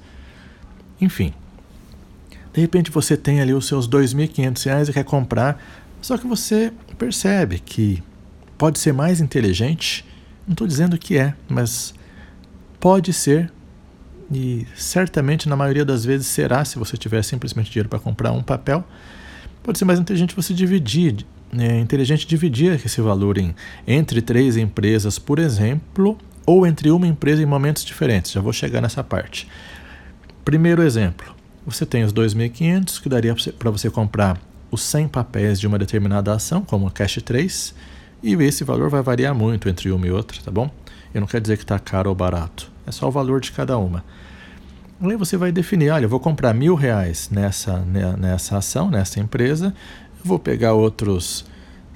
Enfim, 0.99 1.33
de 2.53 2.59
repente 2.59 2.91
você 2.91 3.15
tem 3.15 3.39
ali 3.39 3.53
os 3.53 3.67
seus 3.67 3.85
R$ 3.85 3.91
2.500 3.91 4.89
e 4.89 4.93
quer 4.93 5.03
comprar, 5.03 5.63
só 6.01 6.17
que 6.17 6.27
você 6.27 6.73
percebe 6.97 7.59
que 7.59 8.03
pode 8.57 8.79
ser 8.79 8.91
mais 8.91 9.21
inteligente. 9.21 10.03
Não 10.45 10.53
estou 10.53 10.67
dizendo 10.67 10.97
que 10.97 11.17
é, 11.17 11.33
mas 11.47 11.93
pode 12.79 13.13
ser 13.13 13.51
e 14.31 14.67
certamente 14.75 15.47
na 15.47 15.55
maioria 15.55 15.85
das 15.85 16.03
vezes 16.03 16.27
será 16.27 16.65
se 16.65 16.77
você 16.77 16.97
tiver 16.97 17.23
simplesmente 17.23 17.71
dinheiro 17.71 17.89
para 17.89 17.99
comprar 17.99 18.31
um 18.31 18.43
papel. 18.43 18.83
Pode 19.63 19.77
ser 19.77 19.85
mais 19.85 19.99
inteligente 19.99 20.35
você 20.35 20.53
dividir, 20.53 21.25
é 21.57 21.79
inteligente 21.79 22.27
dividir 22.27 22.73
esse 22.85 23.01
valor 23.01 23.37
em, 23.37 23.55
entre 23.85 24.21
três 24.21 24.57
empresas, 24.57 25.17
por 25.17 25.39
exemplo, 25.39 26.17
ou 26.45 26.65
entre 26.65 26.91
uma 26.91 27.07
empresa 27.07 27.41
em 27.41 27.45
momentos 27.45 27.83
diferentes. 27.83 28.31
Já 28.31 28.41
vou 28.41 28.53
chegar 28.53 28.81
nessa 28.81 29.03
parte. 29.03 29.47
Primeiro 30.43 30.81
exemplo: 30.81 31.33
você 31.65 31.85
tem 31.85 32.03
os 32.03 32.13
2.500 32.13 33.01
que 33.01 33.09
daria 33.09 33.35
para 33.57 33.71
você 33.71 33.89
comprar 33.89 34.39
os 34.69 34.81
100 34.81 35.07
papéis 35.07 35.59
de 35.59 35.67
uma 35.67 35.79
determinada 35.79 36.33
ação, 36.33 36.61
como 36.61 36.87
o 36.87 36.91
Cash 36.91 37.19
3, 37.23 37.73
e 38.23 38.33
esse 38.33 38.63
valor 38.63 38.89
vai 38.89 39.01
variar 39.01 39.33
muito 39.33 39.69
entre 39.69 39.91
uma 39.91 40.07
e 40.07 40.11
outra, 40.11 40.41
tá 40.41 40.51
bom? 40.51 40.69
Eu 41.13 41.21
não 41.21 41.27
quero 41.27 41.41
dizer 41.41 41.57
que 41.57 41.63
está 41.63 41.79
caro 41.79 42.09
ou 42.09 42.15
barato, 42.15 42.71
é 42.85 42.91
só 42.91 43.07
o 43.07 43.11
valor 43.11 43.39
de 43.39 43.51
cada 43.51 43.77
uma. 43.77 44.03
Aí 45.01 45.15
você 45.15 45.37
vai 45.37 45.51
definir, 45.51 45.91
olha, 45.91 46.05
eu 46.05 46.09
vou 46.09 46.19
comprar 46.19 46.53
mil 46.53 46.75
reais 46.75 47.29
nessa, 47.31 47.77
nessa 48.17 48.57
ação, 48.57 48.89
nessa 48.89 49.19
empresa, 49.19 49.73
eu 50.19 50.25
vou 50.25 50.39
pegar 50.39 50.73
outros 50.73 51.45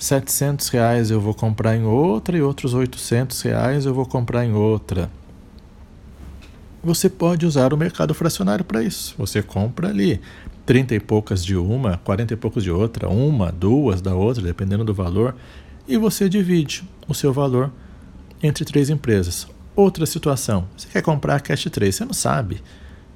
700 0.01 0.67
reais 0.69 1.11
eu 1.11 1.21
vou 1.21 1.31
comprar 1.31 1.77
em 1.77 1.83
outra 1.83 2.35
e 2.35 2.41
outros 2.41 2.73
800 2.73 3.39
reais 3.43 3.85
eu 3.85 3.93
vou 3.93 4.03
comprar 4.03 4.43
em 4.43 4.51
outra. 4.51 5.11
Você 6.83 7.07
pode 7.07 7.45
usar 7.45 7.71
o 7.71 7.77
mercado 7.77 8.11
fracionário 8.11 8.65
para 8.65 8.81
isso. 8.81 9.13
Você 9.19 9.43
compra 9.43 9.89
ali 9.89 10.19
30 10.65 10.95
e 10.95 10.99
poucas 10.99 11.45
de 11.45 11.55
uma, 11.55 11.97
40 11.97 12.33
e 12.33 12.35
poucos 12.35 12.63
de 12.63 12.71
outra, 12.71 13.09
uma, 13.09 13.51
duas 13.51 14.01
da 14.01 14.15
outra, 14.15 14.41
dependendo 14.41 14.83
do 14.83 14.91
valor, 14.91 15.35
e 15.87 15.97
você 15.97 16.27
divide 16.27 16.83
o 17.07 17.13
seu 17.13 17.31
valor 17.31 17.71
entre 18.41 18.65
três 18.65 18.89
empresas. 18.89 19.47
Outra 19.75 20.05
situação, 20.05 20.67
você 20.75 20.87
quer 20.87 21.01
comprar 21.01 21.35
a 21.35 21.39
Cash 21.39 21.65
3, 21.71 21.95
você 21.95 22.05
não 22.05 22.13
sabe 22.13 22.61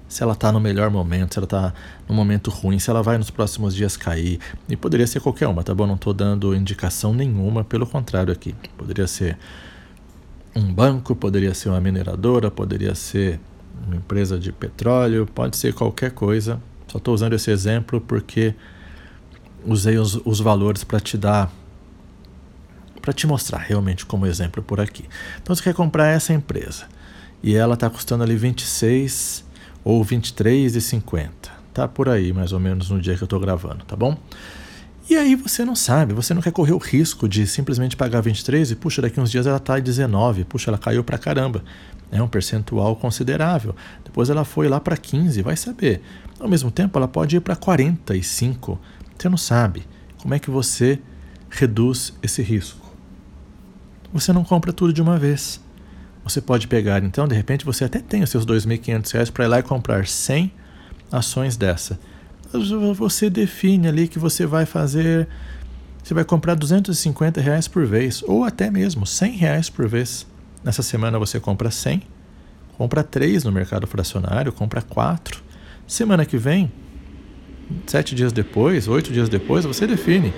se 0.08 0.22
ela 0.24 0.34
está 0.34 0.51
no 0.51 0.60
melhor 0.60 0.89
momento, 0.89 1.34
se 1.34 1.39
ela 1.39 1.46
está 1.46 1.74
no 2.08 2.13
momento 2.13 2.50
ruim, 2.50 2.79
se 2.79 2.89
ela 2.89 3.01
vai 3.01 3.17
nos 3.17 3.29
próximos 3.29 3.75
dias 3.75 3.98
cair. 3.98 4.39
E 4.70 4.75
poderia 4.75 5.08
ser 5.08 5.20
qualquer 5.20 5.48
uma, 5.48 5.63
tá 5.63 5.74
bom? 5.74 5.88
Não 5.88 5.96
estou 5.96 6.13
dando 6.13 6.55
indicação 6.55 7.13
nenhuma, 7.13 7.63
pelo 7.63 7.88
contrário 7.88 8.32
aqui. 8.32 8.55
Poderia 8.77 9.08
ser 9.08 9.38
um 10.55 10.72
banco, 10.72 11.15
poderia 11.15 11.53
ser 11.53 11.70
uma 11.70 11.82
mineradora, 11.82 12.50
poderia 12.50 12.96
ser 12.96 13.39
uma 13.86 13.96
empresa 13.96 14.39
de 14.39 14.51
petróleo, 14.51 15.25
pode 15.25 15.58
ser 15.58 15.74
qualquer 15.74 16.12
coisa. 16.12 16.62
Só 16.88 16.98
estou 16.98 17.13
usando 17.13 17.34
esse 17.34 17.51
exemplo 17.51 18.00
porque 18.00 18.55
usei 19.65 19.98
os, 19.98 20.15
os 20.24 20.39
valores 20.39 20.84
para 20.84 21.00
te 21.00 21.17
dar 21.17 21.51
para 23.05 23.13
te 23.13 23.27
mostrar 23.27 23.59
realmente 23.59 24.03
como 24.03 24.25
exemplo 24.25 24.63
por 24.63 24.81
aqui. 24.81 25.05
Então 25.39 25.55
você 25.55 25.62
quer 25.62 25.75
comprar 25.75 26.07
essa 26.07 26.33
empresa 26.33 26.85
e 27.43 27.55
ela 27.55 27.75
está 27.75 27.88
custando 27.88 28.24
ali 28.24 28.35
26 28.35 29.45
ou 29.83 30.03
23,50. 30.03 31.29
Tá 31.71 31.88
por 31.88 32.09
aí 32.09 32.33
mais 32.33 32.51
ou 32.51 32.59
menos 32.59 32.89
no 32.89 33.00
dia 33.00 33.15
que 33.15 33.21
eu 33.21 33.27
estou 33.27 33.39
gravando, 33.39 33.85
tá 33.85 33.95
bom? 33.95 34.17
E 35.07 35.15
aí 35.15 35.35
você 35.35 35.63
não 35.63 35.75
sabe, 35.75 36.15
você 36.15 36.33
não 36.33 36.41
quer 36.41 36.51
correr 36.51 36.74
o 36.74 36.79
risco 36.79 37.29
de 37.29 37.45
simplesmente 37.45 37.95
pagar 37.95 38.21
23 38.21 38.71
e 38.71 38.75
puxa, 38.75 39.03
daqui 39.03 39.19
uns 39.19 39.29
dias 39.29 39.45
ela 39.45 39.57
está 39.57 39.77
em 39.77 39.83
19, 39.83 40.43
puxa, 40.45 40.71
ela 40.71 40.77
caiu 40.79 41.03
para 41.03 41.19
caramba. 41.19 41.63
É 42.12 42.19
um 42.24 42.27
percentual 42.27 42.95
considerável. 42.95 43.75
Depois 44.03 44.31
ela 44.31 44.43
foi 44.43 44.67
lá 44.67 44.79
para 44.79 44.97
15, 44.97 45.43
vai 45.43 45.55
saber. 45.55 46.01
Ao 46.39 46.47
mesmo 46.47 46.71
tempo, 46.71 46.97
ela 46.97 47.07
pode 47.07 47.35
ir 47.35 47.39
para 47.39 47.55
45. 47.55 48.79
Você 49.15 49.29
não 49.29 49.38
sabe 49.38 49.83
como 50.17 50.33
é 50.33 50.39
que 50.39 50.50
você 50.50 51.00
reduz 51.50 52.13
esse 52.24 52.41
risco 52.41 52.85
você 54.15 54.31
não 54.31 54.45
compra 54.45 54.72
tudo 54.72 54.93
de 54.93 55.01
uma 55.01 55.17
vez. 55.17 55.60
Você 56.24 56.39
pode 56.39 56.69
pegar, 56.69 57.03
então, 57.03 57.27
de 57.27 57.36
repente, 57.36 57.65
você 57.65 57.84
até 57.84 58.00
tem 58.00 58.24
os 58.24 58.29
seus 58.29 58.45
R$ 58.45 58.53
2.500 58.53 59.29
para 59.29 59.43
ir 59.43 59.48
lá 59.50 59.60
e 59.60 59.63
comprar 59.63 60.07
100 60.07 60.53
ações 61.12 61.57
dessa. 61.57 62.00
Você 62.98 63.29
define 63.29 63.89
ali 63.89 64.07
que 64.07 64.17
você 64.17 64.45
vai 64.45 64.65
fazer, 64.65 65.27
você 66.01 66.13
vai 66.13 66.24
comprar 66.24 66.55
250 66.55 67.41
reais 67.41 67.67
por 67.67 67.86
vez, 67.86 68.24
ou 68.24 68.45
até 68.45 68.72
mesmo 68.72 69.05
100 69.05 69.34
reais 69.34 69.69
por 69.69 69.86
vez. 69.86 70.25
Nessa 70.63 70.81
semana 70.81 71.19
você 71.19 71.38
compra 71.38 71.69
100, 71.69 72.01
compra 72.77 73.03
3 73.03 73.43
no 73.43 73.51
mercado 73.51 73.86
fracionário, 73.86 74.53
compra 74.53 74.81
4. 74.81 75.43
Semana 75.86 76.25
que 76.25 76.38
vem, 76.38 76.72
sete 77.86 78.15
dias 78.15 78.31
depois, 78.31 78.88
oito 78.88 79.12
dias 79.12 79.27
depois, 79.27 79.65
você 79.65 79.86
define 79.86 80.34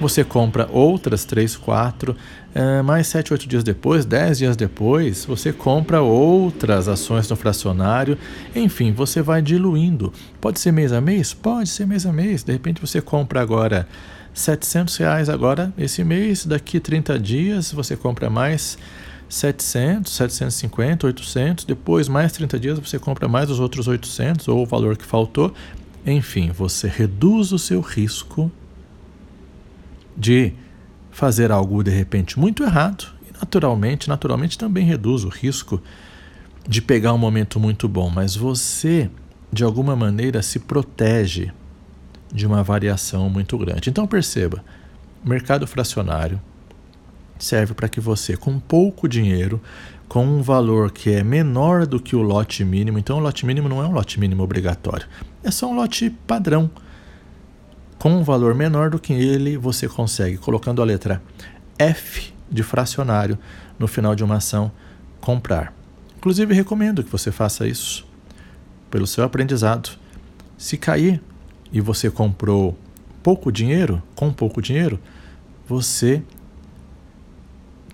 você 0.00 0.24
compra 0.24 0.66
outras 0.72 1.24
3, 1.24 1.56
4, 1.56 2.16
é, 2.54 2.82
mais 2.82 3.06
7, 3.06 3.32
8 3.32 3.48
dias 3.48 3.62
depois, 3.62 4.04
10 4.04 4.38
dias 4.38 4.56
depois, 4.56 5.24
você 5.26 5.52
compra 5.52 6.00
outras 6.00 6.88
ações 6.88 7.28
no 7.28 7.36
fracionário. 7.36 8.16
Enfim, 8.56 8.92
você 8.92 9.20
vai 9.20 9.42
diluindo. 9.42 10.12
Pode 10.40 10.58
ser 10.58 10.72
mês 10.72 10.92
a 10.92 11.00
mês? 11.00 11.34
Pode 11.34 11.68
ser 11.68 11.86
mês 11.86 12.06
a 12.06 12.12
mês. 12.12 12.42
De 12.42 12.52
repente 12.52 12.80
você 12.80 13.00
compra 13.00 13.40
agora 13.42 13.86
700 14.32 14.96
reais 14.96 15.28
agora 15.28 15.72
esse 15.76 16.02
mês, 16.02 16.46
daqui 16.46 16.80
30 16.80 17.18
dias 17.18 17.72
você 17.72 17.96
compra 17.96 18.30
mais 18.30 18.78
700, 19.28 20.12
750, 20.12 21.06
800, 21.06 21.64
depois 21.64 22.08
mais 22.08 22.32
30 22.32 22.58
dias 22.58 22.78
você 22.78 22.98
compra 22.98 23.28
mais 23.28 23.50
os 23.50 23.60
outros 23.60 23.86
800 23.86 24.48
ou 24.48 24.62
o 24.62 24.66
valor 24.66 24.96
que 24.96 25.04
faltou. 25.04 25.52
Enfim, 26.06 26.50
você 26.50 26.88
reduz 26.88 27.52
o 27.52 27.58
seu 27.58 27.80
risco 27.80 28.50
de 30.20 30.52
fazer 31.10 31.50
algo 31.50 31.82
de 31.82 31.90
repente 31.90 32.38
muito 32.38 32.62
errado. 32.62 33.06
E 33.28 33.32
naturalmente, 33.32 34.08
naturalmente 34.08 34.58
também 34.58 34.84
reduz 34.84 35.24
o 35.24 35.28
risco 35.28 35.82
de 36.68 36.82
pegar 36.82 37.14
um 37.14 37.18
momento 37.18 37.58
muito 37.58 37.88
bom, 37.88 38.10
mas 38.10 38.36
você 38.36 39.10
de 39.50 39.64
alguma 39.64 39.96
maneira 39.96 40.42
se 40.42 40.60
protege 40.60 41.50
de 42.32 42.46
uma 42.46 42.62
variação 42.62 43.28
muito 43.30 43.56
grande. 43.58 43.88
Então 43.88 44.06
perceba, 44.06 44.62
o 45.24 45.28
mercado 45.28 45.66
fracionário 45.66 46.40
serve 47.38 47.72
para 47.72 47.88
que 47.88 47.98
você 47.98 48.36
com 48.36 48.60
pouco 48.60 49.08
dinheiro, 49.08 49.60
com 50.06 50.24
um 50.24 50.42
valor 50.42 50.92
que 50.92 51.10
é 51.10 51.24
menor 51.24 51.86
do 51.86 51.98
que 51.98 52.14
o 52.14 52.20
lote 52.20 52.62
mínimo, 52.64 52.98
então 52.98 53.16
o 53.16 53.20
lote 53.20 53.46
mínimo 53.46 53.68
não 53.68 53.82
é 53.82 53.86
um 53.86 53.92
lote 53.92 54.20
mínimo 54.20 54.42
obrigatório, 54.42 55.06
é 55.42 55.50
só 55.50 55.68
um 55.68 55.74
lote 55.74 56.10
padrão 56.26 56.70
com 58.00 58.12
um 58.12 58.24
valor 58.24 58.54
menor 58.54 58.88
do 58.88 58.98
que 58.98 59.12
ele, 59.12 59.58
você 59.58 59.86
consegue, 59.86 60.38
colocando 60.38 60.80
a 60.80 60.86
letra 60.86 61.22
F 61.78 62.32
de 62.50 62.62
fracionário 62.62 63.38
no 63.78 63.86
final 63.86 64.14
de 64.14 64.24
uma 64.24 64.36
ação, 64.36 64.72
comprar. 65.20 65.74
Inclusive, 66.16 66.54
recomendo 66.54 67.04
que 67.04 67.12
você 67.12 67.30
faça 67.30 67.68
isso 67.68 68.06
pelo 68.90 69.06
seu 69.06 69.22
aprendizado. 69.22 69.90
Se 70.56 70.78
cair 70.78 71.20
e 71.70 71.78
você 71.78 72.10
comprou 72.10 72.74
pouco 73.22 73.52
dinheiro, 73.52 74.02
com 74.14 74.32
pouco 74.32 74.62
dinheiro, 74.62 74.98
você 75.68 76.22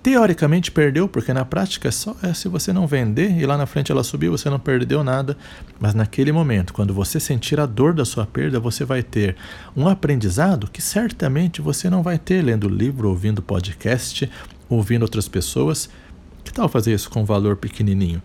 teoricamente 0.06 0.70
perdeu, 0.70 1.08
porque 1.08 1.32
na 1.32 1.44
prática 1.44 1.90
só 1.90 2.14
é 2.22 2.32
se 2.32 2.48
você 2.48 2.72
não 2.72 2.86
vender 2.86 3.36
e 3.36 3.44
lá 3.44 3.56
na 3.56 3.66
frente 3.66 3.90
ela 3.90 4.04
subiu, 4.04 4.30
você 4.30 4.48
não 4.48 4.60
perdeu 4.60 5.02
nada. 5.02 5.36
Mas 5.80 5.94
naquele 5.94 6.30
momento, 6.30 6.72
quando 6.72 6.94
você 6.94 7.18
sentir 7.18 7.58
a 7.58 7.66
dor 7.66 7.92
da 7.92 8.04
sua 8.04 8.24
perda, 8.24 8.60
você 8.60 8.84
vai 8.84 9.02
ter 9.02 9.34
um 9.76 9.88
aprendizado 9.88 10.70
que 10.70 10.80
certamente 10.80 11.60
você 11.60 11.90
não 11.90 12.04
vai 12.04 12.20
ter 12.20 12.40
lendo 12.40 12.68
livro, 12.68 13.08
ouvindo 13.08 13.42
podcast, 13.42 14.30
ouvindo 14.68 15.02
outras 15.02 15.26
pessoas. 15.26 15.90
Que 16.44 16.52
tal 16.52 16.68
fazer 16.68 16.94
isso 16.94 17.10
com 17.10 17.22
um 17.22 17.24
valor 17.24 17.56
pequenininho? 17.56 18.22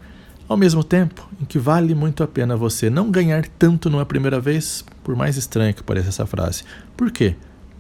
Ao 0.48 0.56
mesmo 0.56 0.84
tempo 0.84 1.28
em 1.42 1.46
que 1.46 1.58
vale 1.58 1.96
muito 1.96 2.22
a 2.22 2.28
pena 2.28 2.56
você 2.56 2.92
não 2.92 3.10
ganhar 3.10 3.48
tanto 3.58 3.90
numa 3.90 4.06
primeira 4.06 4.40
vez, 4.40 4.86
por 5.04 5.16
mais 5.16 5.36
estranha 5.36 5.74
que 5.74 5.82
pareça 5.82 6.10
essa 6.10 6.28
frase. 6.28 6.64
Por 6.96 7.10
quê? 7.10 7.36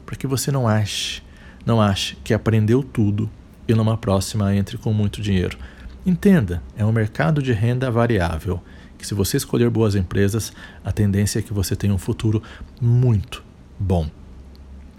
Para 0.08 0.16
que 0.16 0.26
você 0.26 0.52
não 0.52 0.68
ache, 0.68 1.22
não 1.64 1.80
ache 1.80 2.18
que 2.24 2.34
aprendeu 2.34 2.82
tudo 2.82 3.30
e 3.72 3.76
numa 3.76 3.98
próxima 3.98 4.56
entre 4.56 4.78
com 4.78 4.94
muito 4.94 5.22
dinheiro. 5.22 5.58
Entenda, 6.06 6.62
é 6.76 6.86
um 6.86 6.92
mercado 6.92 7.42
de 7.42 7.54
renda 7.54 7.90
variável, 7.92 8.62
que 8.98 9.06
se 9.06 9.14
você 9.14 9.38
escolher 9.38 9.70
boas 9.70 9.96
empresas, 9.96 10.52
a 10.84 10.92
tendência 10.92 11.40
é 11.40 11.42
que 11.42 11.54
você 11.54 11.76
tenha 11.76 11.94
um 11.94 11.98
futuro 11.98 12.42
muito 12.80 13.44
bom. 13.80 14.10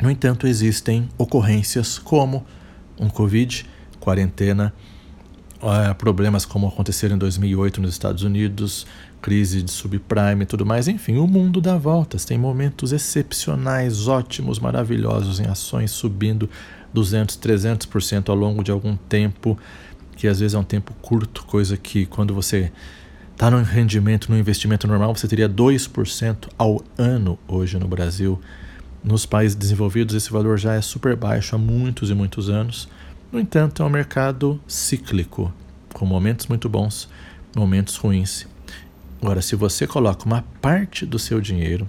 No 0.00 0.10
entanto, 0.10 0.46
existem 0.46 1.08
ocorrências 1.16 1.98
como 1.98 2.44
um 2.98 3.08
Covid, 3.08 3.66
quarentena, 4.00 4.72
uh, 5.62 5.94
problemas 5.94 6.44
como 6.44 6.66
aconteceram 6.66 7.14
em 7.14 7.18
2008 7.18 7.80
nos 7.80 7.90
Estados 7.90 8.24
Unidos, 8.24 8.86
crise 9.20 9.62
de 9.62 9.70
subprime 9.70 10.42
e 10.42 10.46
tudo 10.46 10.66
mais. 10.66 10.88
Enfim, 10.88 11.16
o 11.16 11.26
mundo 11.26 11.60
dá 11.60 11.76
voltas. 11.76 12.24
Tem 12.24 12.36
momentos 12.36 12.92
excepcionais, 12.92 14.08
ótimos, 14.08 14.58
maravilhosos 14.58 15.38
em 15.38 15.46
ações 15.46 15.92
subindo 15.92 16.50
200, 16.92 17.36
300% 17.36 18.28
ao 18.28 18.36
longo 18.36 18.62
de 18.62 18.70
algum 18.70 18.96
tempo, 18.96 19.58
que 20.16 20.28
às 20.28 20.40
vezes 20.40 20.54
é 20.54 20.58
um 20.58 20.64
tempo 20.64 20.92
curto, 21.00 21.44
coisa 21.44 21.76
que 21.76 22.06
quando 22.06 22.34
você 22.34 22.70
está 23.32 23.50
no 23.50 23.62
rendimento, 23.62 24.30
no 24.30 24.38
investimento 24.38 24.86
normal, 24.86 25.14
você 25.14 25.26
teria 25.26 25.48
2% 25.48 26.48
ao 26.56 26.80
ano 26.96 27.38
hoje 27.48 27.78
no 27.78 27.88
Brasil. 27.88 28.40
Nos 29.02 29.26
países 29.26 29.56
desenvolvidos, 29.56 30.14
esse 30.14 30.30
valor 30.30 30.58
já 30.58 30.74
é 30.74 30.80
super 30.80 31.16
baixo 31.16 31.56
há 31.56 31.58
muitos 31.58 32.08
e 32.10 32.14
muitos 32.14 32.48
anos. 32.48 32.88
No 33.32 33.40
entanto, 33.40 33.82
é 33.82 33.86
um 33.86 33.90
mercado 33.90 34.60
cíclico, 34.68 35.52
com 35.92 36.06
momentos 36.06 36.46
muito 36.46 36.68
bons, 36.68 37.08
momentos 37.56 37.96
ruins. 37.96 38.46
Agora, 39.20 39.42
se 39.42 39.56
você 39.56 39.86
coloca 39.86 40.24
uma 40.24 40.44
parte 40.60 41.04
do 41.06 41.18
seu 41.18 41.40
dinheiro, 41.40 41.88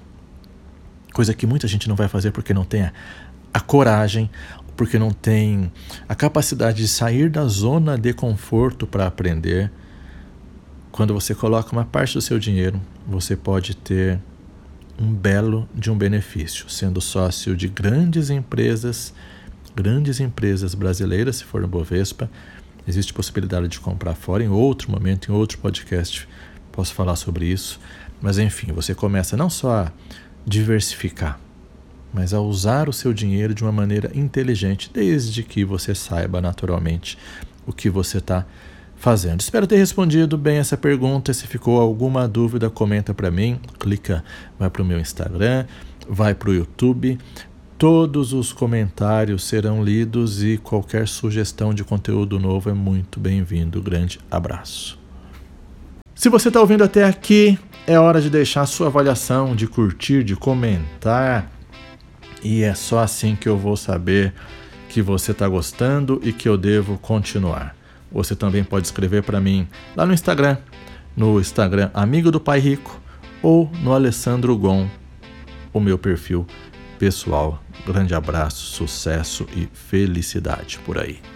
coisa 1.13 1.33
que 1.33 1.45
muita 1.45 1.67
gente 1.67 1.87
não 1.87 1.95
vai 1.95 2.07
fazer 2.07 2.31
porque 2.31 2.53
não 2.53 2.65
tem 2.65 2.83
a, 2.83 2.93
a 3.53 3.59
coragem 3.59 4.29
porque 4.75 4.97
não 4.97 5.11
tem 5.11 5.71
a 6.07 6.15
capacidade 6.15 6.77
de 6.77 6.87
sair 6.87 7.29
da 7.29 7.45
zona 7.45 7.97
de 7.97 8.13
conforto 8.13 8.87
para 8.87 9.07
aprender. 9.07 9.71
Quando 10.91 11.13
você 11.13 11.33
coloca 11.33 11.71
uma 11.71 11.85
parte 11.85 12.13
do 12.13 12.21
seu 12.21 12.37
dinheiro, 12.39 12.79
você 13.07 13.35
pode 13.35 13.75
ter 13.75 14.19
um 14.99 15.11
belo 15.11 15.67
de 15.73 15.91
um 15.91 15.97
benefício, 15.97 16.69
sendo 16.69 17.01
sócio 17.01 17.55
de 17.55 17.67
grandes 17.67 18.29
empresas, 18.29 19.13
grandes 19.75 20.19
empresas 20.19 20.75
brasileiras, 20.75 21.37
se 21.37 21.43
for 21.43 21.61
no 21.61 21.67
Bovespa. 21.67 22.29
Existe 22.87 23.13
possibilidade 23.13 23.67
de 23.67 23.79
comprar 23.79 24.13
fora 24.13 24.43
em 24.43 24.49
outro 24.49 24.91
momento, 24.91 25.31
em 25.31 25.33
outro 25.33 25.57
podcast, 25.57 26.27
posso 26.71 26.93
falar 26.93 27.15
sobre 27.15 27.45
isso. 27.45 27.79
Mas 28.21 28.37
enfim, 28.37 28.71
você 28.71 28.93
começa 28.93 29.35
não 29.35 29.49
só 29.49 29.85
a 29.85 29.91
diversificar, 30.45 31.39
mas 32.13 32.33
a 32.33 32.39
usar 32.39 32.87
o 32.87 32.93
seu 32.93 33.11
dinheiro 33.11 33.53
de 33.53 33.63
uma 33.63 33.71
maneira 33.71 34.11
inteligente, 34.13 34.91
desde 34.93 35.41
que 35.43 35.65
você 35.65 35.95
saiba 35.95 36.39
naturalmente 36.39 37.17
o 37.65 37.73
que 37.73 37.89
você 37.89 38.19
está 38.19 38.45
fazendo. 38.95 39.41
Espero 39.41 39.67
ter 39.67 39.77
respondido 39.77 40.37
bem 40.37 40.57
essa 40.57 40.77
pergunta. 40.77 41.33
Se 41.33 41.47
ficou 41.47 41.81
alguma 41.81 42.27
dúvida, 42.27 42.69
comenta 42.69 43.13
para 43.13 43.29
mim. 43.29 43.59
Clica, 43.79 44.23
vai 44.57 44.69
para 44.69 44.81
o 44.81 44.85
meu 44.85 44.99
Instagram, 44.99 45.65
vai 46.07 46.33
para 46.33 46.49
o 46.49 46.53
YouTube. 46.53 47.17
Todos 47.77 48.31
os 48.31 48.53
comentários 48.53 49.43
serão 49.43 49.83
lidos 49.83 50.41
e 50.41 50.57
qualquer 50.57 51.05
sugestão 51.07 51.73
de 51.73 51.83
conteúdo 51.83 52.39
novo 52.39 52.69
é 52.69 52.73
muito 52.73 53.19
bem-vindo. 53.19 53.81
Grande 53.81 54.19
abraço. 54.31 54.97
Se 56.15 56.29
você 56.29 56.47
está 56.47 56.61
ouvindo 56.61 56.83
até 56.83 57.03
aqui, 57.03 57.59
é 57.85 57.99
hora 57.99 58.21
de 58.21 58.29
deixar 58.29 58.65
sua 58.67 58.87
avaliação, 58.87 59.53
de 59.53 59.67
curtir, 59.67 60.23
de 60.23 60.35
comentar 60.35 61.51
e 62.43 62.63
é 62.63 62.75
só 62.75 62.99
assim 62.99 63.35
que 63.35 63.47
eu 63.47 63.57
vou 63.57 63.77
saber 63.77 64.33
que 64.89 65.01
você 65.01 65.31
está 65.31 65.47
gostando 65.47 66.19
e 66.23 66.31
que 66.31 66.47
eu 66.47 66.57
devo 66.57 66.97
continuar. 66.97 67.75
Você 68.11 68.35
também 68.35 68.63
pode 68.63 68.85
escrever 68.85 69.23
para 69.23 69.39
mim 69.39 69.67
lá 69.95 70.05
no 70.05 70.13
Instagram, 70.13 70.57
no 71.15 71.39
Instagram 71.39 71.89
Amigo 71.93 72.29
do 72.29 72.39
Pai 72.39 72.59
Rico 72.59 73.01
ou 73.41 73.71
no 73.81 73.93
Alessandro 73.93 74.55
Gon, 74.57 74.87
o 75.73 75.79
meu 75.79 75.97
perfil 75.97 76.45
pessoal. 76.99 77.63
Grande 77.85 78.13
abraço, 78.13 78.65
sucesso 78.65 79.47
e 79.55 79.67
felicidade 79.73 80.79
por 80.85 80.97
aí. 80.97 81.32